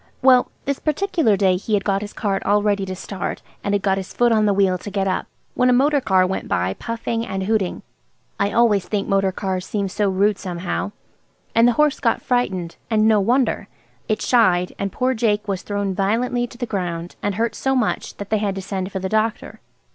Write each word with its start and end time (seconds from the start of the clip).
Well, 0.23 0.49
this 0.65 0.79
particular 0.79 1.37
day 1.37 1.57
he 1.57 1.75
had 1.75 1.83
got 1.83 2.01
his 2.01 2.11
cart 2.11 2.41
all 2.43 2.63
ready 2.63 2.87
to 2.87 2.95
start 2.95 3.43
and 3.63 3.75
had 3.75 3.83
got 3.83 3.99
his 3.99 4.15
foot 4.15 4.31
on 4.31 4.47
the 4.47 4.51
wheel 4.55 4.79
to 4.79 4.89
get 4.89 5.07
up, 5.07 5.27
when 5.53 5.69
a 5.69 5.73
motor 5.73 6.01
car 6.01 6.25
went 6.25 6.47
by 6.47 6.73
puffing 6.73 7.23
and 7.23 7.43
hooting. 7.43 7.83
I 8.39 8.51
always 8.51 8.87
think 8.87 9.07
motor 9.07 9.31
cars 9.31 9.63
seem 9.63 9.87
so 9.89 10.09
rude 10.09 10.39
somehow. 10.39 10.91
And 11.53 11.67
the 11.67 11.73
horse 11.73 11.99
was 12.03 12.19
frightened; 12.23 12.77
and 12.89 13.07
no 13.07 13.19
wonder. 13.19 13.67
It 14.07 14.23
shied, 14.23 14.73
and 14.79 14.91
poor 14.91 15.13
Jake 15.13 15.47
was 15.47 15.61
thrown 15.61 15.93
violently 15.93 16.47
to 16.47 16.57
the 16.57 16.65
ground, 16.65 17.15
and 17.21 17.35
hurt 17.35 17.53
so 17.53 17.75
much 17.75 18.15
that 18.17 18.31
they 18.31 18.39
had 18.39 18.55
to 18.55 18.61
send 18.63 18.91
for 18.91 18.97
the 18.97 19.07
doctor. 19.07 19.59